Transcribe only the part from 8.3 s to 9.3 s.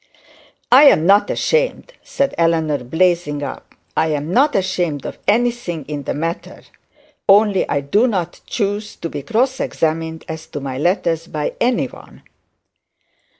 choose to be